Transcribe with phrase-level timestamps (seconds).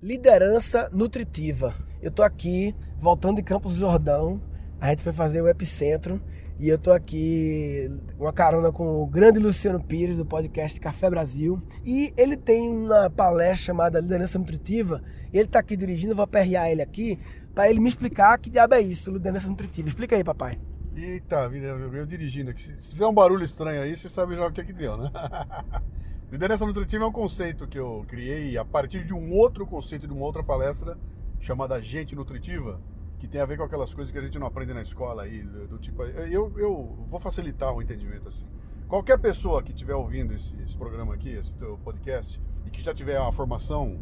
[0.00, 1.74] Liderança nutritiva.
[2.00, 4.40] Eu tô aqui voltando de Campos do Jordão.
[4.80, 6.22] A gente foi fazer o epicentro
[6.56, 11.60] e eu tô aqui uma carona com o grande Luciano Pires do podcast Café Brasil.
[11.84, 15.02] E ele tem uma palestra chamada Liderança Nutritiva.
[15.32, 17.18] Ele tá aqui dirigindo, eu vou aperrear ele aqui
[17.52, 19.88] para ele me explicar que diabo é isso, liderança nutritiva.
[19.88, 20.60] Explica aí, papai.
[20.94, 22.62] Eita, vida, eu dirigindo aqui.
[22.62, 25.10] Se tiver um barulho estranho aí, você sabe já o que é que deu, né?
[26.30, 30.12] Liderança nutritiva é um conceito que eu criei a partir de um outro conceito, de
[30.12, 30.98] uma outra palestra
[31.40, 32.78] chamada Gente Nutritiva,
[33.18, 35.42] que tem a ver com aquelas coisas que a gente não aprende na escola aí,
[35.42, 36.02] do, do tipo.
[36.02, 38.44] Eu, eu vou facilitar o entendimento assim.
[38.86, 42.92] Qualquer pessoa que estiver ouvindo esse, esse, programa aqui, esse teu podcast, e que já
[42.92, 43.98] tiver uma formação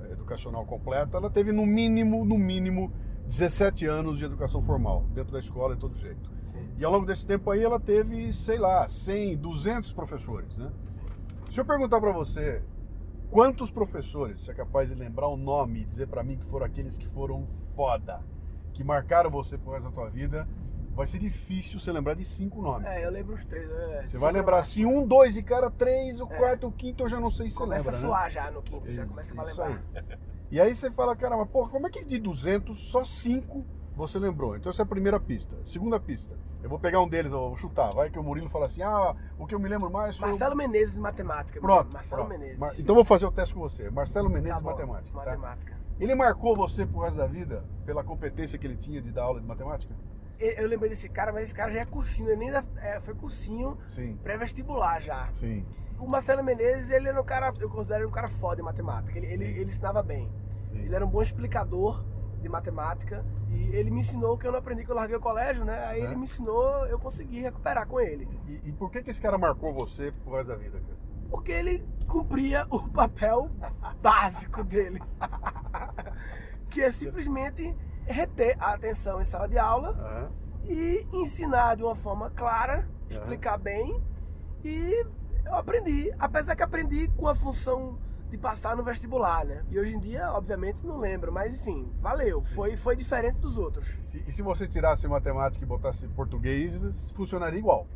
[0.00, 2.92] eh, educacional completa, ela teve no mínimo, no mínimo,
[3.28, 6.28] 17 anos de educação formal, dentro da escola de todo jeito.
[6.46, 6.68] Sim.
[6.76, 10.72] E ao longo desse tempo aí ela teve, sei lá, 100, 200 professores, né?
[11.50, 12.62] Se eu perguntar para você
[13.30, 16.66] quantos professores você é capaz de lembrar o nome e dizer para mim que foram
[16.66, 18.20] aqueles que foram foda,
[18.74, 20.46] que marcaram você por resto da tua vida,
[20.94, 22.86] vai ser difícil você lembrar de cinco nomes.
[22.86, 23.70] É, eu lembro os três.
[23.70, 26.36] É, você vai lembrar assim, um, dois de cara, três, o é.
[26.36, 28.08] quarto, o quinto, eu já não sei se começa você lembra.
[28.08, 28.50] Começa a suar né?
[28.50, 29.84] já no quinto, já começa a lembrar.
[29.94, 30.04] Aí.
[30.50, 34.56] E aí você fala, caramba, porra, como é que de 200, só cinco você lembrou?
[34.56, 35.56] Então essa é a primeira pista.
[35.64, 36.36] Segunda pista.
[36.62, 37.92] Eu vou pegar um deles, eu vou chutar.
[37.92, 40.28] Vai que o Murilo fala assim: ah, o que eu me lembro mais foi.
[40.28, 41.60] Marcelo Menezes em matemática.
[41.60, 41.92] Pronto.
[41.92, 42.38] Marcelo pronto.
[42.38, 42.58] Menezes.
[42.58, 42.72] Mar...
[42.78, 43.88] Então vou fazer o teste com você.
[43.90, 45.18] Marcelo Menezes tá em matemática.
[45.18, 45.24] Tá?
[45.24, 45.78] Matemática.
[46.00, 49.40] Ele marcou você pro resto da vida pela competência que ele tinha de dar aula
[49.40, 49.94] de matemática?
[50.38, 53.12] Eu lembrei desse cara, mas esse cara já é cursinho, ele nem da, é, foi
[53.12, 53.76] cursinho
[54.22, 55.28] pré-vestibular já.
[55.34, 55.66] Sim.
[55.98, 59.18] O Marcelo Menezes, ele era um cara, eu considero ele um cara foda em matemática.
[59.18, 60.30] Ele, ele, ele ensinava bem.
[60.70, 60.78] Sim.
[60.78, 62.04] Ele era um bom explicador
[62.40, 63.24] de matemática.
[63.50, 65.86] E ele me ensinou o que eu não aprendi que eu larguei o colégio, né?
[65.86, 66.04] Aí é.
[66.04, 68.28] ele me ensinou, eu consegui recuperar com ele.
[68.46, 70.98] E, e, por que, que esse cara marcou você pro resto da vida, cara?
[71.30, 73.50] Porque ele cumpria o papel
[74.00, 75.02] básico dele.
[76.70, 77.74] que é simplesmente
[78.06, 80.70] reter a atenção em sala de aula uhum.
[80.70, 83.64] e ensinar de uma forma clara, explicar uhum.
[83.64, 84.02] bem.
[84.64, 85.06] E
[85.44, 86.12] eu aprendi.
[86.18, 87.98] Apesar que aprendi com a função
[88.30, 89.64] de passar no vestibular, né?
[89.70, 92.44] E hoje em dia, obviamente, não lembro, mas enfim, valeu.
[92.44, 93.86] Foi, foi diferente dos outros.
[94.02, 97.86] Se, e se você tirasse matemática e botasse português, funcionaria igual,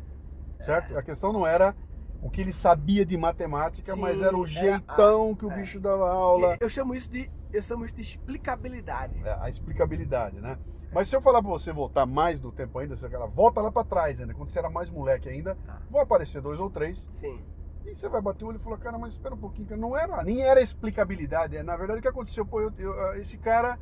[0.59, 0.95] certo?
[0.95, 0.97] É.
[0.97, 1.75] A questão não era
[2.21, 5.55] o que ele sabia de matemática, Sim, mas era o jeitão a, que o é.
[5.55, 6.57] bicho dava aula.
[6.59, 9.21] Eu chamo isso de eu chamo isso de explicabilidade.
[9.23, 10.57] É, a explicabilidade, né?
[10.91, 13.71] Mas se eu falar para você voltar mais no tempo ainda, você fala, volta lá
[13.71, 15.81] para trás ainda, quando você era mais moleque ainda, tá.
[15.89, 17.07] vão aparecer dois ou três.
[17.11, 17.43] Sim
[17.85, 19.79] e você vai bater o olho e falar, cara, mas espera um pouquinho, cara.
[19.79, 21.57] não era, nem era explicabilidade.
[21.57, 23.77] É, na verdade, o que aconteceu, pô, eu, eu, esse cara,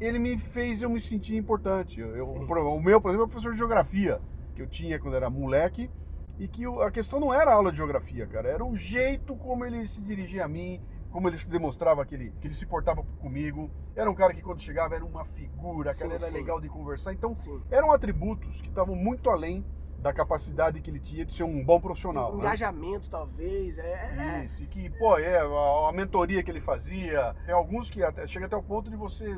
[0.00, 2.00] ele me fez eu me sentir importante.
[2.00, 4.20] Eu, o meu, por exemplo, é o professor de geografia
[4.54, 5.90] que eu tinha quando era moleque
[6.38, 9.64] e que a questão não era a aula de geografia, cara, era o jeito como
[9.64, 13.02] ele se dirigia a mim, como ele se demonstrava que ele, que ele se portava
[13.20, 13.70] comigo.
[13.96, 16.34] Era um cara que quando chegava era uma figura, cara, sim, era sim.
[16.34, 17.12] legal de conversar.
[17.12, 17.60] Então, sim.
[17.70, 19.64] eram atributos que estavam muito além
[20.00, 22.32] da capacidade que ele tinha de ser um bom profissional.
[22.32, 22.38] Né?
[22.38, 23.08] engajamento, né?
[23.10, 23.78] talvez.
[23.78, 27.34] É, é, Isso, e que, pô, é, a, a, mentoria que ele fazia.
[27.44, 29.36] Tem alguns que até, chega até o ponto de você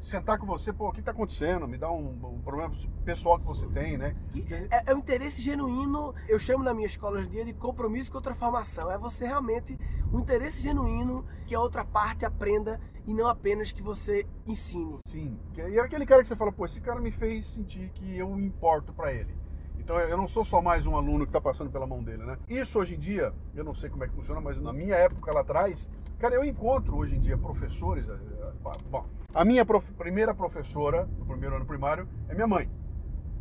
[0.00, 1.66] sentar com você, pô, o que está acontecendo?
[1.66, 2.72] Me dá um, um, problema
[3.04, 4.14] pessoal que você tem, né?
[4.70, 8.10] É, é, um interesse genuíno, eu chamo na minha escola hoje em dia de compromisso
[8.10, 8.90] com outra formação.
[8.90, 9.76] É você realmente,
[10.12, 14.98] um interesse genuíno que a outra parte aprenda e não apenas que você ensine.
[15.06, 18.16] Sim, e é aquele cara que você fala, pô, esse cara me fez sentir que
[18.16, 19.45] eu importo para ele.
[19.86, 22.36] Então eu não sou só mais um aluno que está passando pela mão dele, né?
[22.48, 25.32] Isso hoje em dia, eu não sei como é que funciona, mas na minha época
[25.32, 25.88] lá atrás,
[26.18, 28.08] cara, eu encontro hoje em dia professores.
[28.08, 32.68] Eh, eh, bom, a minha prof, primeira professora do primeiro ano primário é minha mãe.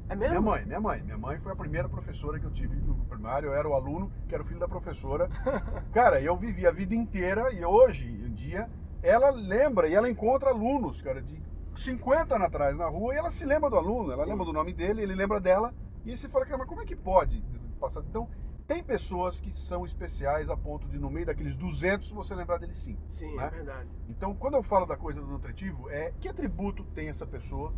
[0.08, 0.40] É mesmo?
[0.40, 1.02] Minha mãe, minha mãe.
[1.02, 3.48] Minha mãe foi a primeira professora que eu tive no primário.
[3.50, 5.28] Eu era o aluno que era o filho da professora.
[5.92, 8.70] cara, eu vivi a vida inteira e hoje em dia
[9.02, 11.42] ela lembra e ela encontra alunos, cara, de
[11.76, 14.30] 50 anos atrás na rua e ela se lembra do aluno, ela Sim.
[14.30, 15.74] lembra do nome dele, ele lembra dela
[16.06, 17.44] e você fala, cara, mas como é que pode
[17.80, 18.02] passar?
[18.02, 18.30] Então,
[18.68, 22.80] tem pessoas que são especiais a ponto de, no meio daqueles 200, você lembrar deles
[22.80, 22.98] sim.
[23.08, 23.46] Sim, né?
[23.46, 23.90] é verdade.
[24.10, 27.74] Então, quando eu falo da coisa do nutritivo, é que atributo tem essa pessoa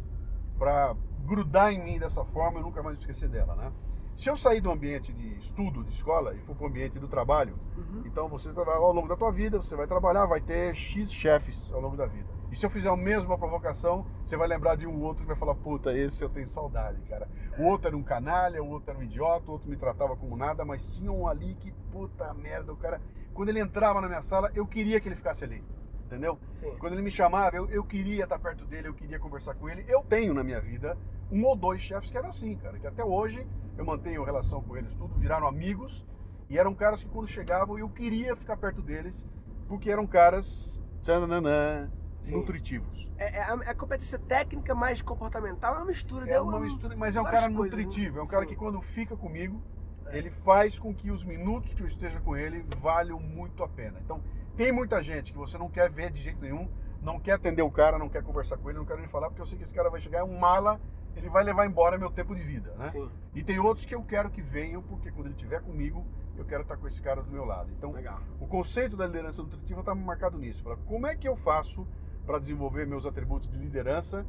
[0.58, 0.96] para
[1.26, 3.72] grudar em mim dessa forma e nunca mais esquecer dela, né?
[4.16, 7.08] Se eu sair do ambiente de estudo, de escola, e for para o ambiente do
[7.08, 8.02] trabalho, uhum.
[8.04, 11.80] então você ao longo da tua vida, você vai trabalhar, vai ter X chefes ao
[11.80, 12.37] longo da vida.
[12.52, 15.36] E se eu fizer a mesma provocação, você vai lembrar de um outro que vai
[15.36, 17.28] falar, puta, esse eu tenho saudade, cara.
[17.58, 20.38] O outro era um canalha, o outro era um idiota, o outro me tratava como
[20.38, 23.02] nada, mas tinha um ali que, puta merda, o cara.
[23.34, 25.64] Quando ele entrava na minha sala, eu queria que ele ficasse ali.
[26.06, 26.40] Entendeu?
[26.62, 26.74] Sim.
[26.80, 29.84] Quando ele me chamava, eu, eu queria estar perto dele, eu queria conversar com ele.
[29.90, 30.98] Eu tenho na minha vida
[31.30, 33.46] um ou dois chefes que eram assim, cara, que até hoje
[33.78, 36.06] eu mantenho relação com eles, tudo viraram amigos
[36.50, 39.26] e eram caras que quando chegavam eu queria ficar perto deles,
[39.68, 41.92] porque eram caras tchananã,
[42.26, 43.08] nutritivos.
[43.18, 46.30] É, é, a, a, competência técnica mais comportamental é uma mistura.
[46.30, 48.16] É uma, mistura, mas é um cara coisas, nutritivo.
[48.16, 48.20] Né?
[48.22, 48.50] É um cara Sim.
[48.50, 49.62] que quando fica comigo,
[50.08, 50.18] é.
[50.18, 54.00] ele faz com que os minutos que eu esteja com ele valham muito a pena.
[54.04, 54.22] Então,
[54.56, 56.70] tem muita gente que você não quer ver de jeito nenhum,
[57.02, 59.42] não quer atender o cara, não quer conversar com ele, não quer nem falar, porque
[59.42, 60.80] eu sei que esse cara vai chegar, é um mala,
[61.16, 62.90] ele vai levar embora meu tempo de vida, né?
[62.90, 63.10] Sim.
[63.34, 66.06] E tem outros que eu quero que venham, porque quando ele estiver comigo,
[66.38, 67.72] eu quero estar com esse cara do meu lado.
[67.72, 68.20] Então, Legal.
[68.40, 70.64] o conceito da liderança nutritiva está marcado nisso.
[70.64, 71.88] Fala, como é que eu faço
[72.28, 74.26] para desenvolver meus atributos de liderança,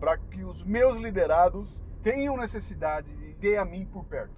[0.00, 4.34] para que os meus liderados tenham necessidade de ter a mim por perto?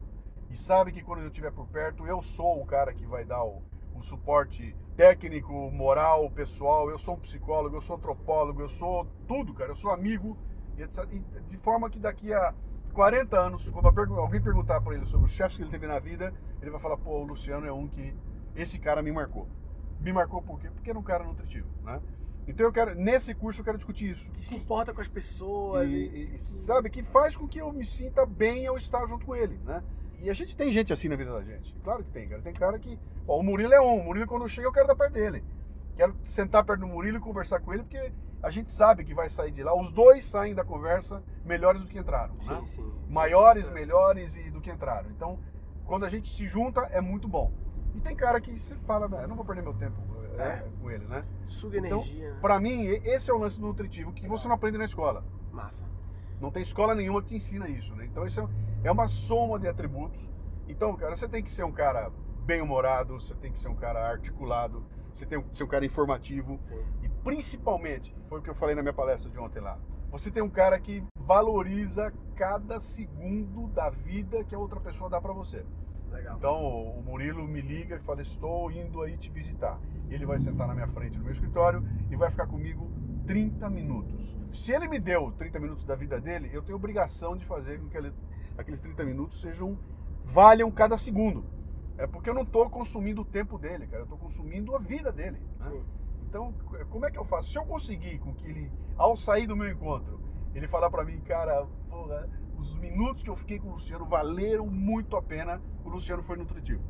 [0.50, 3.42] E sabe que quando eu estiver por perto, eu sou o cara que vai dar
[3.42, 3.62] o,
[3.94, 6.90] o suporte técnico, moral, pessoal.
[6.90, 9.70] Eu sou um psicólogo, eu sou antropólogo, eu sou tudo, cara.
[9.70, 10.36] Eu sou amigo,
[10.76, 11.18] e
[11.48, 12.54] de forma que daqui a
[12.92, 13.86] 40 anos, quando
[14.18, 16.96] alguém perguntar para ele sobre os chefes que ele teve na vida, ele vai falar:
[16.98, 18.14] pô, o Luciano é um que
[18.54, 19.48] esse cara me marcou.
[20.00, 20.70] Me marcou por quê?
[20.70, 22.00] Porque era um cara nutritivo, né?
[22.48, 24.28] Então eu quero, nesse curso eu quero discutir isso.
[24.30, 25.86] Que se importa com as pessoas.
[25.86, 29.26] E, e, e, sabe, que faz com que eu me sinta bem ao estar junto
[29.26, 29.82] com ele, né?
[30.18, 31.76] E a gente tem gente assim na vida da gente.
[31.84, 32.40] Claro que tem, cara.
[32.40, 32.98] Tem cara que.
[33.26, 34.00] Ó, o Murilo é um.
[34.00, 35.44] O Murilo, quando chega, eu quero dar perto dele.
[35.94, 38.12] Quero sentar perto do Murilo e conversar com ele, porque
[38.42, 39.78] a gente sabe que vai sair de lá.
[39.78, 42.34] Os dois saem da conversa melhores do que entraram.
[42.36, 42.62] Sim, né?
[42.64, 42.92] sim.
[43.10, 43.72] Maiores, sim.
[43.72, 45.10] melhores e do que entraram.
[45.10, 45.38] Então,
[45.84, 47.52] quando a gente se junta, é muito bom.
[47.94, 50.00] E tem cara que você fala, não vou perder meu tempo
[50.42, 50.68] é, é.
[50.80, 51.22] com ele, né?
[51.46, 52.32] Suga então, energia.
[52.32, 52.38] Né?
[52.40, 55.24] Pra mim, esse é o lance do nutritivo que você não aprende na escola.
[55.52, 55.84] Massa.
[56.40, 58.06] Não tem escola nenhuma que ensina isso, né?
[58.06, 58.48] Então isso
[58.84, 60.28] é uma soma de atributos.
[60.68, 62.12] Então, cara, você tem que ser um cara
[62.44, 66.60] bem-humorado, você tem que ser um cara articulado, você tem que ser um cara informativo.
[66.68, 66.84] Sim.
[67.02, 69.78] E principalmente, foi o que eu falei na minha palestra de ontem lá,
[70.10, 75.20] você tem um cara que valoriza cada segundo da vida que a outra pessoa dá
[75.20, 75.64] para você.
[76.10, 76.36] Legal.
[76.36, 76.64] Então
[76.98, 79.78] o Murilo me liga e fala: Estou indo aí te visitar.
[80.10, 82.90] Ele vai sentar na minha frente no meu escritório e vai ficar comigo
[83.26, 84.36] 30 minutos.
[84.52, 87.88] Se ele me deu 30 minutos da vida dele, eu tenho obrigação de fazer com
[87.88, 88.12] que ele,
[88.56, 89.78] aqueles 30 minutos sejam
[90.24, 91.44] valham cada segundo.
[91.98, 94.02] É porque eu não estou consumindo o tempo dele, cara.
[94.02, 95.38] Eu estou consumindo a vida dele.
[95.58, 95.82] Né?
[96.28, 96.54] Então,
[96.90, 97.50] como é que eu faço?
[97.50, 100.20] Se eu conseguir com que ele, ao sair do meu encontro,
[100.54, 102.28] ele falar para mim, cara, porra,
[102.58, 105.60] os minutos que eu fiquei com o Luciano valeram muito a pena.
[105.84, 106.82] O Luciano foi nutritivo.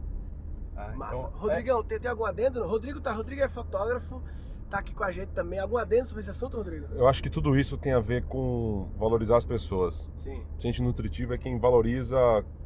[0.76, 1.18] Ah, Massa.
[1.18, 1.82] Então, Rodrigão, é...
[1.84, 2.66] tem, tem algum adendo?
[2.66, 4.22] Rodrigo tá, Rodrigo é fotógrafo,
[4.70, 5.58] tá aqui com a gente também.
[5.58, 6.86] Algum adendo sobre esse assunto, Rodrigo?
[6.94, 10.08] Eu acho que tudo isso tem a ver com valorizar as pessoas.
[10.16, 10.42] Sim.
[10.58, 12.16] Gente nutritiva é quem valoriza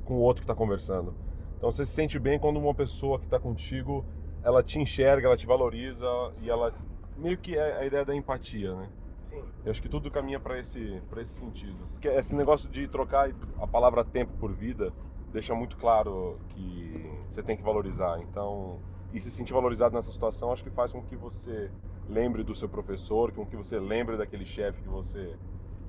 [0.04, 1.14] com o outro que está conversando.
[1.56, 4.04] Então você se sente bem quando uma pessoa que está contigo,
[4.42, 6.06] ela te enxerga, ela te valoriza
[6.40, 6.74] e ela
[7.16, 8.88] meio que é a ideia da empatia, né?
[9.32, 9.44] Sim.
[9.64, 11.88] Eu acho que tudo caminha para esse, esse sentido.
[11.92, 14.92] Porque esse negócio de trocar a palavra tempo por vida
[15.32, 18.20] deixa muito claro que você tem que valorizar.
[18.20, 18.78] Então,
[19.12, 21.70] e se sentir valorizado nessa situação, acho que faz com que você
[22.08, 25.34] lembre do seu professor, com que você lembre daquele chefe que você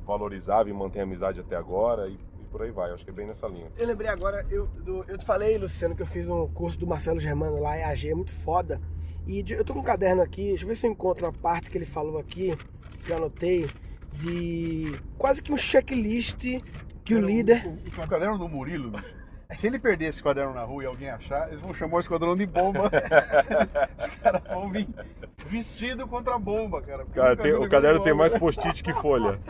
[0.06, 2.92] valorizava e mantém amizade até agora e, e, por aí vai.
[2.92, 3.70] Acho que é bem nessa linha.
[3.78, 6.88] Eu lembrei agora, eu, do, eu te falei, Luciano, que eu fiz um curso do
[6.88, 8.80] Marcelo Germano lá, EAG, é muito foda.
[9.26, 11.70] E eu tô com um caderno aqui, deixa eu ver se eu encontro uma parte
[11.70, 12.58] que ele falou aqui
[13.04, 13.68] que eu anotei,
[14.14, 16.44] de quase que um checklist
[17.04, 17.66] que Era o líder.
[17.66, 19.24] O, o, o, caderno do Murilo, bicho.
[19.56, 22.36] Se ele perder esse caderno na rua e alguém achar, eles vão chamar o esquadrão
[22.36, 22.90] de bomba.
[24.00, 24.88] Os caras vão vir
[25.48, 27.06] vestido contra a bomba, cara.
[27.06, 29.40] cara tem, o caderno tem mais post-it que folha.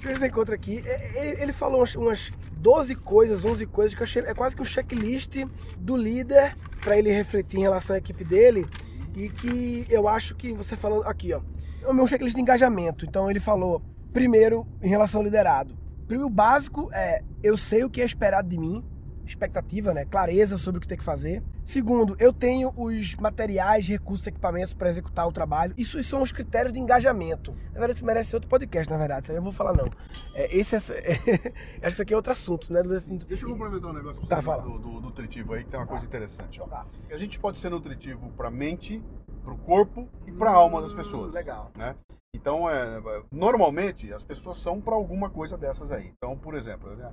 [0.00, 0.82] Ver se encontra aqui.
[0.84, 4.22] É, é, ele falou umas 12 coisas, 11 coisas que eu achei.
[4.22, 5.36] É quase que um checklist
[5.76, 8.66] do líder para ele refletir em relação à equipe dele
[9.14, 11.40] e que eu acho que você falando aqui, ó,
[11.82, 13.04] é o meu checklist de engajamento.
[13.04, 15.76] Então ele falou, primeiro, em relação ao liderado.
[16.06, 18.84] Primeiro, o básico é eu sei o que é esperado de mim,
[19.26, 20.04] expectativa, né?
[20.04, 21.42] Clareza sobre o que tem que fazer.
[21.64, 25.74] Segundo, eu tenho os materiais, recursos, equipamentos para executar o trabalho.
[25.76, 27.52] Isso são os critérios de engajamento.
[27.72, 29.22] Na verdade, isso merece outro podcast, na verdade.
[29.22, 29.88] Isso aí eu vou falar, não.
[30.34, 31.12] É, esse é, é,
[31.82, 32.82] acho que isso aqui é outro assunto, né?
[32.82, 34.62] Deixa eu complementar um negócio tá, fala.
[34.62, 35.92] Do, do, nutritivo aí, que tem uma tá.
[35.92, 36.60] coisa interessante.
[36.60, 36.66] Ó.
[36.66, 36.86] Tá.
[37.10, 39.02] A gente pode ser nutritivo para a mente,
[39.44, 41.32] para o corpo e para a hum, alma das pessoas.
[41.32, 41.70] Legal.
[41.76, 41.94] Né?
[42.34, 43.00] Então, é,
[43.30, 46.12] normalmente, as pessoas são para alguma coisa dessas aí.
[46.16, 47.12] Então, por exemplo, né?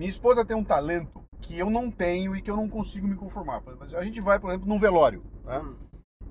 [0.00, 3.16] Minha esposa tem um talento que eu não tenho e que eu não consigo me
[3.16, 3.60] conformar.
[3.96, 5.24] A gente vai, por exemplo, num velório.
[5.44, 5.58] Né?
[5.58, 5.74] Hum.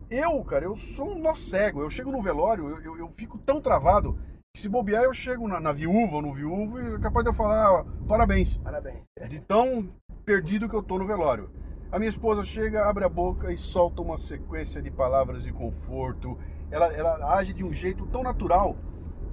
[0.09, 1.81] Eu, cara, eu sou um nó cego.
[1.81, 4.17] Eu chego no velório, eu, eu, eu fico tão travado
[4.55, 7.29] que se bobear, eu chego na, na viúva ou no viúvo e é capaz de
[7.29, 8.55] eu falar parabéns.
[8.55, 9.03] Parabéns.
[9.27, 9.89] De tão
[10.23, 11.49] perdido que eu tô no velório.
[11.91, 16.37] A minha esposa chega, abre a boca e solta uma sequência de palavras de conforto.
[16.71, 18.77] Ela, ela age de um jeito tão natural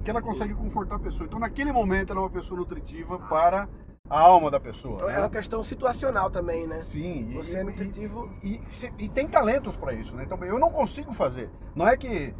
[0.03, 1.25] que ela consegue confortar a pessoa.
[1.25, 3.69] Então, naquele momento, ela é uma pessoa nutritiva para
[4.09, 4.95] a alma da pessoa.
[4.95, 5.15] Então, né?
[5.15, 6.81] É uma questão situacional também, né?
[6.83, 7.29] Sim.
[7.33, 8.29] Você e, é nutritivo.
[8.43, 8.61] E,
[8.99, 10.23] e, e, tem talentos para isso, né?
[10.23, 11.49] Então eu não consigo fazer.
[11.75, 12.33] Não é que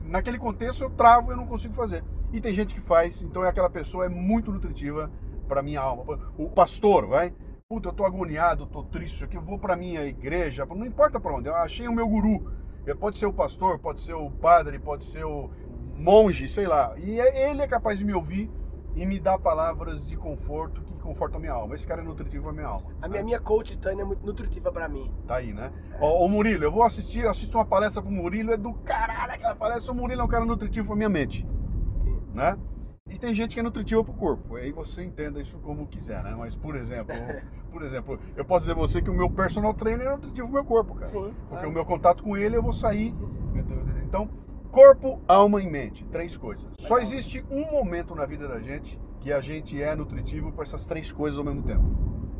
[0.00, 2.04] naquele contexto eu travo, eu não consigo fazer.
[2.32, 5.10] E tem gente que faz, então é aquela pessoa é muito nutritiva
[5.46, 6.32] para minha alma.
[6.36, 7.32] O pastor, vai?
[7.68, 11.34] Puta, eu tô agoniado, tô triste aqui, eu vou para minha igreja, não importa para
[11.34, 11.48] onde.
[11.48, 12.52] Eu achei o meu guru.
[12.98, 15.50] Pode ser o pastor, pode ser o padre, pode ser o
[15.96, 16.92] monge, sei lá.
[16.98, 18.50] E é, ele é capaz de me ouvir
[18.94, 21.74] e me dar palavras de conforto que confortam a minha alma.
[21.74, 22.90] Esse cara é nutritivo para minha alma.
[23.00, 25.12] A minha, minha coach Tânia é muito nutritiva para mim.
[25.26, 25.70] Tá aí, né?
[25.92, 25.98] É.
[26.00, 29.54] Ó, o Murilo, eu vou assistir, assisto uma palestra pro Murilo, é do caralho aquela
[29.54, 29.92] palestra.
[29.92, 31.46] O Murilo é um cara nutritivo para minha mente.
[32.02, 32.22] Sim.
[32.32, 32.58] Né?
[33.08, 34.56] E tem gente que é nutritiva para o corpo.
[34.56, 36.34] Aí você entenda isso como quiser, né?
[36.36, 37.14] Mas, por exemplo,
[37.70, 40.54] por exemplo, eu posso dizer a você que o meu personal trainer é nutritivo pro
[40.54, 41.06] meu corpo, cara.
[41.06, 41.34] Sim.
[41.40, 41.68] Porque claro.
[41.68, 43.14] o meu contato com ele, eu vou sair.
[44.02, 44.28] Então,
[44.72, 46.04] corpo, alma e mente.
[46.06, 46.64] Três coisas.
[46.64, 46.88] Legal.
[46.88, 50.84] Só existe um momento na vida da gente que a gente é nutritivo para essas
[50.84, 51.82] três coisas ao mesmo tempo.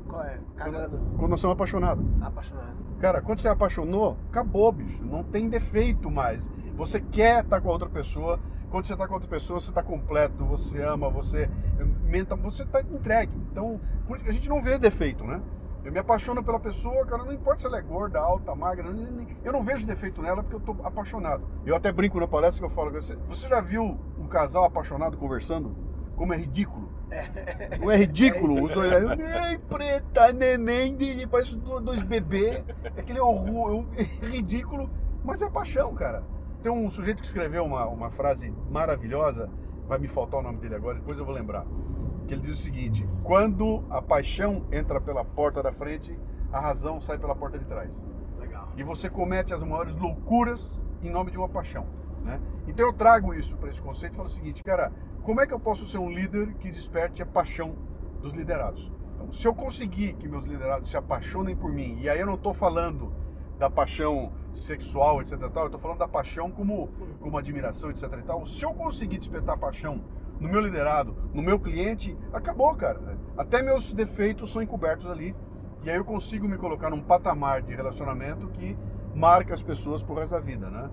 [0.07, 0.39] Qual é?
[0.55, 0.99] Cagando.
[0.99, 2.05] Quando, quando nós somos apaixonados.
[2.21, 2.77] Apaixonado.
[3.01, 5.03] Cara, quando você apaixonou, acabou, bicho.
[5.03, 6.51] Não tem defeito mais.
[6.77, 8.39] Você quer estar com a outra pessoa
[8.71, 11.49] quando você está com outra pessoa, você está completo, você ama, você
[12.03, 13.33] menta, você está entregue.
[13.53, 13.81] Então,
[14.27, 15.41] a gente não vê defeito, né?
[15.85, 18.89] Eu me apaixono pela pessoa, cara, não importa se ela é gorda, alta, magra,
[19.45, 21.45] eu não vejo defeito nela porque eu estou apaixonado.
[21.65, 25.17] Eu até brinco na palestra que eu falo, você, você já viu um casal apaixonado
[25.17, 25.84] conversando?
[26.17, 26.89] Como é ridículo.
[27.81, 28.63] Não é ridículo?
[28.65, 30.97] Os olhos, ei, preta, neném,
[31.29, 32.65] parece dois bebês.
[32.97, 34.91] Aquele horror, é ridículo,
[35.25, 36.23] mas é paixão, cara.
[36.63, 39.51] Tem um sujeito que escreveu uma, uma frase maravilhosa,
[39.87, 41.67] vai me faltar o nome dele agora, depois eu vou lembrar.
[42.27, 46.19] Que ele diz o seguinte: quando a paixão entra pela porta da frente,
[46.51, 47.95] a razão sai pela porta de trás.
[48.39, 48.69] Legal.
[48.77, 51.87] E você comete as maiores loucuras em nome de uma paixão.
[52.23, 52.41] Né?
[52.67, 54.91] Então eu trago isso para esse conceito e falo o seguinte, cara,
[55.25, 57.75] como é que eu posso ser um líder que desperte a paixão
[58.21, 58.93] dos liderados?
[59.15, 62.35] Então, se eu conseguir que meus liderados se apaixonem por mim, e aí eu não
[62.35, 63.11] estou falando
[63.59, 65.39] da paixão sexual, etc.
[65.49, 66.89] Tal, eu estou falando da paixão como,
[67.21, 68.23] como admiração, etc.
[68.27, 68.47] Tal.
[68.47, 70.05] Se eu conseguir despertar paixão
[70.39, 73.17] no meu liderado, no meu cliente, acabou, cara.
[73.35, 75.35] Até meus defeitos são encobertos ali.
[75.83, 78.77] E aí eu consigo me colocar num patamar de relacionamento que
[79.15, 80.91] marca as pessoas por resto da vida, né?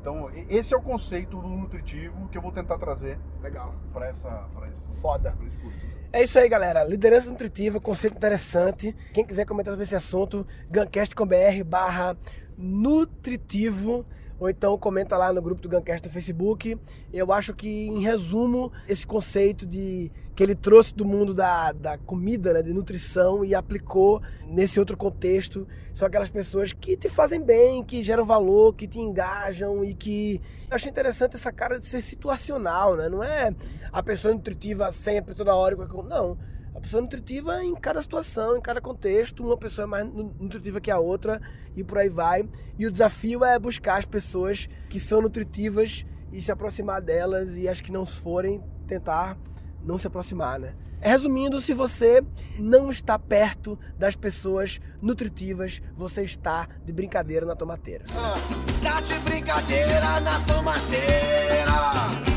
[0.00, 3.74] Então, esse é o conceito do nutritivo que eu vou tentar trazer Legal.
[3.92, 5.32] para essa, pra esse, Foda.
[5.32, 5.78] Pra esse curso.
[6.12, 6.82] É isso aí, galera.
[6.82, 8.96] Liderança nutritiva, conceito interessante.
[9.12, 12.16] Quem quiser comentar sobre esse assunto, gancast.com.br barra
[12.56, 14.06] nutritivo
[14.40, 16.76] ou então comenta lá no grupo do Guncast no Facebook.
[17.12, 21.98] Eu acho que, em resumo, esse conceito de que ele trouxe do mundo da, da
[21.98, 27.42] comida, né, de nutrição e aplicou nesse outro contexto, são aquelas pessoas que te fazem
[27.42, 31.86] bem, que geram valor, que te engajam e que eu acho interessante essa cara de
[31.86, 33.10] ser situacional, né?
[33.10, 33.54] Não é
[33.92, 36.38] a pessoa nutritiva sempre toda hora, não
[36.80, 40.98] pessoa nutritiva em cada situação, em cada contexto, uma pessoa é mais nutritiva que a
[40.98, 41.40] outra
[41.76, 42.48] e por aí vai.
[42.78, 47.68] E o desafio é buscar as pessoas que são nutritivas e se aproximar delas e
[47.68, 49.36] as que não forem tentar
[49.82, 50.74] não se aproximar, né?
[51.00, 52.22] Resumindo, se você
[52.58, 58.04] não está perto das pessoas nutritivas, você está de brincadeira na tomateira.
[58.14, 58.34] Ah,
[58.82, 62.29] tá de brincadeira na tomateira.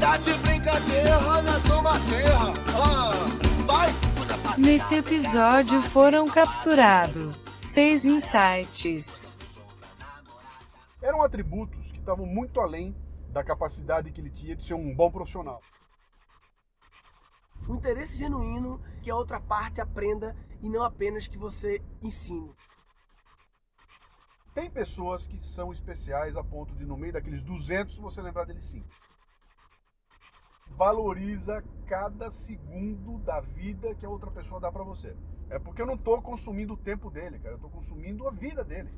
[0.00, 1.60] Tá de brincadeira na.
[2.74, 3.12] Ah,
[3.66, 3.90] vai.
[4.56, 9.38] Nesse episódio foram capturados seis insights.
[11.02, 12.96] Eram atributos que estavam muito além
[13.28, 15.60] da capacidade que ele tinha de ser um bom profissional.
[17.68, 22.50] O interesse genuíno que a outra parte aprenda e não apenas que você ensine.
[24.54, 28.66] Tem pessoas que são especiais a ponto de, no meio daqueles 200, você lembrar deles
[28.66, 28.82] sim
[30.76, 35.16] valoriza cada segundo da vida que a outra pessoa dá para você.
[35.48, 38.62] É porque eu não estou consumindo o tempo dele, cara, eu estou consumindo a vida
[38.62, 38.90] dele.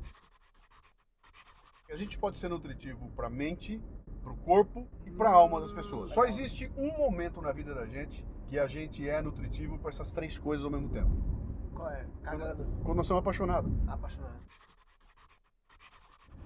[1.89, 3.81] A gente pode ser nutritivo para a mente,
[4.21, 6.11] para o corpo e para a alma das pessoas.
[6.11, 10.11] Só existe um momento na vida da gente que a gente é nutritivo para essas
[10.11, 11.11] três coisas ao mesmo tempo.
[11.73, 12.07] Qual é?
[12.23, 12.63] Cagando.
[12.63, 13.71] Quando, quando nós somos apaixonados.
[13.87, 14.39] Apaixonado.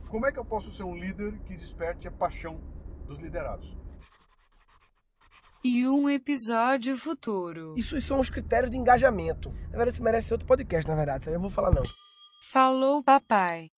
[0.10, 2.60] Como é que eu posso ser um líder que desperte a paixão
[3.06, 3.78] dos liderados?
[5.68, 7.74] E um episódio futuro.
[7.78, 9.50] Isso são os critérios de engajamento.
[9.64, 11.30] Na verdade, isso merece outro podcast, na verdade.
[11.30, 11.84] Eu vou falar não.
[12.50, 13.70] Falou, papai.